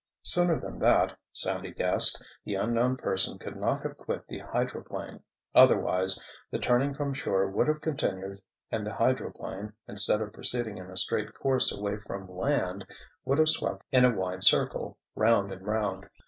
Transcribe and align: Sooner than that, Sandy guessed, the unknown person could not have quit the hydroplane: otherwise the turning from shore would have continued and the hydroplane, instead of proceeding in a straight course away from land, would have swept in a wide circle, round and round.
Sooner 0.23 0.59
than 0.59 0.79
that, 0.79 1.15
Sandy 1.31 1.71
guessed, 1.71 2.25
the 2.43 2.55
unknown 2.55 2.97
person 2.97 3.37
could 3.37 3.55
not 3.55 3.83
have 3.83 3.99
quit 3.99 4.25
the 4.27 4.39
hydroplane: 4.39 5.19
otherwise 5.53 6.19
the 6.49 6.57
turning 6.57 6.95
from 6.95 7.13
shore 7.13 7.47
would 7.51 7.67
have 7.67 7.81
continued 7.81 8.41
and 8.71 8.83
the 8.83 8.95
hydroplane, 8.95 9.73
instead 9.87 10.19
of 10.19 10.33
proceeding 10.33 10.79
in 10.79 10.89
a 10.89 10.97
straight 10.97 11.35
course 11.35 11.71
away 11.71 11.97
from 11.97 12.27
land, 12.27 12.83
would 13.25 13.37
have 13.37 13.49
swept 13.49 13.83
in 13.91 14.03
a 14.03 14.09
wide 14.17 14.43
circle, 14.43 14.97
round 15.15 15.51
and 15.53 15.67
round. 15.67 16.09